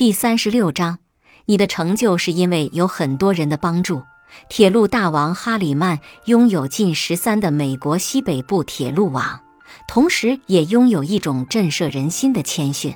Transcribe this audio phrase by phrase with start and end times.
[0.00, 0.98] 第三十六章，
[1.44, 4.02] 你的成就是因为有很多人的帮助。
[4.48, 9.40] 铁路大王哈里曼拥有近十三的美国西北部铁路网，
[9.86, 12.94] 同时也拥有一种震慑人心的谦逊，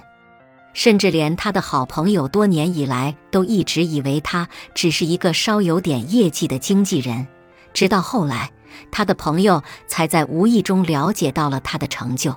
[0.73, 7.27] 甚至连他的好朋友多年以来都一直以为他只是一个稍有点业绩的经纪人，
[7.75, 8.51] 直到后来，
[8.91, 12.35] 他的朋友才在无意中了解到了他的成就。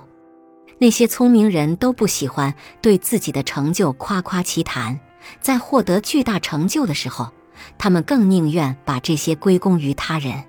[0.78, 4.98] 那些聪明人都不喜欢对自己的成就夸夸其谈，
[5.40, 7.30] 在获得巨大成就的时候。
[7.76, 10.44] 他们更宁愿把这些归功于他人，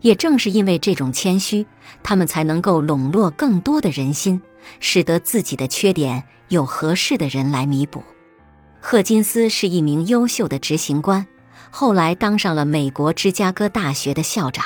[0.00, 1.64] 也正是因为这种谦虚，
[2.02, 4.42] 他们才能够笼络更多的人心，
[4.80, 8.02] 使得自己的缺点有合适的人来弥补。
[8.80, 11.24] 赫金斯是一名优秀的执行官，
[11.70, 14.64] 后来当上了美国芝加哥大学的校长。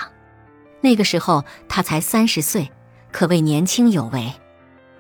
[0.81, 2.71] 那个时候他才三十岁，
[3.13, 4.33] 可谓年轻有为。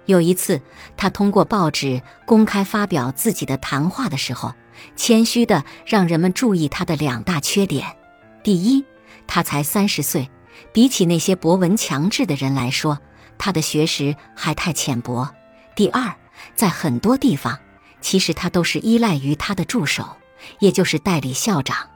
[0.06, 0.60] 有一次，
[0.96, 4.54] 他通过报纸公开发表自己的谈话的时候。
[4.94, 7.96] 谦虚的让人们注意他的两大缺点：
[8.42, 8.84] 第一，
[9.26, 10.30] 他才三十岁，
[10.70, 12.98] 比起那些博闻强志的人来说，
[13.38, 15.28] 他的学识还太浅薄；
[15.74, 16.14] 第二，
[16.54, 17.58] 在很多地方，
[18.02, 20.18] 其实他都是依赖于他的助手，
[20.58, 21.88] 也就是代理校长。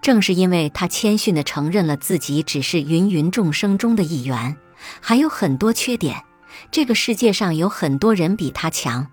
[0.00, 4.56] 正是因为他谦逊的承认了自己只是芸芸众生中的一员，
[5.02, 6.22] 还有很多缺点，
[6.70, 9.06] 这个世界上有很多人比他强，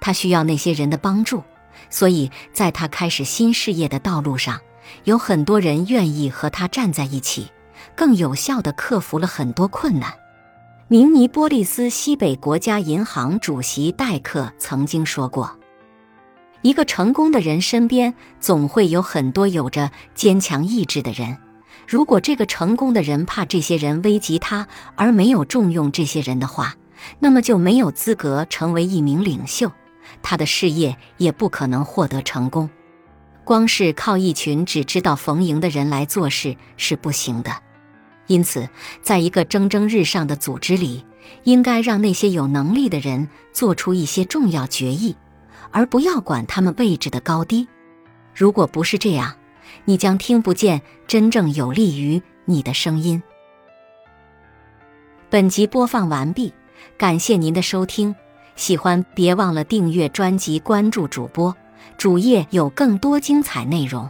[0.00, 1.42] 他需要那些人的帮助。
[1.88, 4.60] 所以，在他开始新事业的道路上，
[5.04, 7.48] 有很多人愿意和他站在一起，
[7.96, 10.12] 更有效地克服了很多困难。
[10.88, 15.58] 明尼波利斯西北国家银行主席戴克曾经说过
[16.62, 21.38] ：“一个成功的人身边总会有很多有着坚强意志的人。
[21.86, 26.74] 如果这个成功的人怕这些人危及他，而没有重用这些人的话，
[27.18, 29.70] 那么就没有资格成为一名领袖。”
[30.22, 32.68] 他的事业也不可能获得成功，
[33.44, 37.52] 光是靠一群只知道逢迎的人来做事是不行的。
[38.26, 38.68] 因此，
[39.02, 41.04] 在一个蒸蒸日上的组织里，
[41.44, 45.16] 应该让那些有能力的人做出一些重要决议，
[45.70, 47.68] 而不要管他们位置的高低。
[48.34, 49.36] 如果不是这样，
[49.84, 53.22] 你将听不见真正有利于你的声音。
[55.28, 56.52] 本集播放完毕，
[56.98, 58.14] 感谢您的收听。
[58.56, 61.56] 喜欢别忘了订阅专辑，关注主播，
[61.96, 64.08] 主页有更多精彩内容。